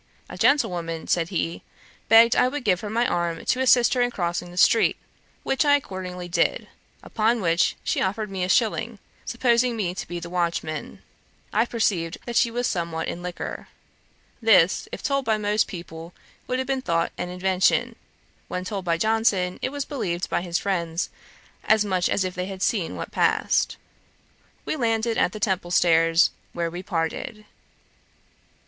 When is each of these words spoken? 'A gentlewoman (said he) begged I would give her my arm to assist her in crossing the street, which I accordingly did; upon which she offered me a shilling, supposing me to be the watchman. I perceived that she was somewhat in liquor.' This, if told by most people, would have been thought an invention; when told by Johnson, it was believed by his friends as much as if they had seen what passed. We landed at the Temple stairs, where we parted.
'A 0.31 0.37
gentlewoman 0.39 1.05
(said 1.07 1.29
he) 1.29 1.61
begged 2.09 2.35
I 2.35 2.47
would 2.47 2.63
give 2.63 2.81
her 2.81 2.89
my 2.89 3.05
arm 3.05 3.45
to 3.45 3.59
assist 3.59 3.93
her 3.93 4.01
in 4.01 4.09
crossing 4.09 4.49
the 4.49 4.57
street, 4.57 4.97
which 5.43 5.63
I 5.63 5.75
accordingly 5.75 6.27
did; 6.27 6.67
upon 7.03 7.39
which 7.39 7.75
she 7.83 8.01
offered 8.01 8.31
me 8.31 8.43
a 8.43 8.49
shilling, 8.49 8.97
supposing 9.25 9.75
me 9.77 9.93
to 9.93 10.07
be 10.07 10.19
the 10.19 10.27
watchman. 10.27 11.03
I 11.53 11.67
perceived 11.67 12.17
that 12.25 12.35
she 12.35 12.49
was 12.49 12.65
somewhat 12.65 13.09
in 13.09 13.21
liquor.' 13.21 13.67
This, 14.41 14.87
if 14.91 15.03
told 15.03 15.23
by 15.23 15.37
most 15.37 15.67
people, 15.67 16.13
would 16.47 16.57
have 16.57 16.65
been 16.67 16.81
thought 16.81 17.11
an 17.15 17.29
invention; 17.29 17.95
when 18.47 18.65
told 18.65 18.83
by 18.83 18.97
Johnson, 18.97 19.59
it 19.61 19.69
was 19.69 19.85
believed 19.85 20.31
by 20.31 20.41
his 20.41 20.57
friends 20.57 21.11
as 21.63 21.85
much 21.85 22.09
as 22.09 22.23
if 22.23 22.33
they 22.33 22.47
had 22.47 22.63
seen 22.63 22.95
what 22.95 23.11
passed. 23.11 23.77
We 24.65 24.75
landed 24.75 25.19
at 25.19 25.31
the 25.31 25.39
Temple 25.39 25.69
stairs, 25.69 26.31
where 26.53 26.71
we 26.71 26.81
parted. 26.81 27.45